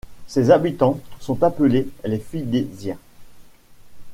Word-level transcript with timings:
Ses 0.25 0.49
habitants 0.49 0.99
sont 1.19 1.43
appelés 1.43 1.87
les 2.03 2.17
Fidésiens. 2.17 2.97